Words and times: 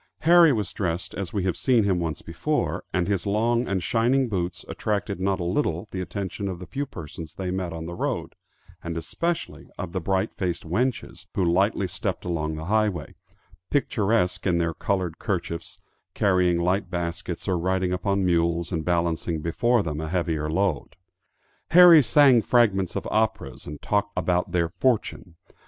Harry 0.21 0.51
was 0.51 0.73
dressed 0.73 1.13
as 1.13 1.31
we 1.31 1.43
have 1.43 1.55
seen 1.55 1.83
him 1.83 1.99
once 1.99 2.23
before, 2.23 2.83
and 2.91 3.07
his 3.07 3.27
long 3.27 3.67
and 3.67 3.83
shining 3.83 4.27
boots 4.27 4.65
attracted 4.67 5.19
not 5.19 5.39
a 5.39 5.43
little 5.43 5.87
the 5.91 6.01
attention 6.01 6.47
of 6.47 6.57
the 6.57 6.65
few 6.65 6.87
persons 6.87 7.35
they 7.35 7.51
met 7.51 7.71
on 7.71 7.85
the 7.85 7.93
road, 7.93 8.33
and 8.83 8.97
especially 8.97 9.69
of 9.77 9.91
the 9.91 10.01
bright 10.01 10.33
faced 10.33 10.65
wenches 10.67 11.27
who 11.35 11.43
lightly 11.43 11.87
stepped 11.87 12.25
along 12.25 12.55
the 12.55 12.65
highway, 12.65 13.13
picturesque 13.69 14.47
in 14.47 14.57
their 14.57 14.73
colored 14.73 15.19
kerchiefs, 15.19 15.79
carrying 16.15 16.59
light 16.59 16.89
baskets, 16.89 17.47
or 17.47 17.55
riding 17.55 17.93
upon 17.93 18.25
mules 18.25 18.71
and 18.71 18.83
balancing 18.83 19.39
before 19.39 19.83
them 19.83 20.01
a 20.01 20.09
heavier 20.09 20.49
load. 20.49 20.95
Harry 21.69 22.01
sang 22.01 22.41
fragments 22.41 22.95
of 22.95 23.07
operas 23.11 23.67
and 23.67 23.83
talked 23.83 24.11
about 24.17 24.51
their 24.51 24.69
fortune. 24.69 25.35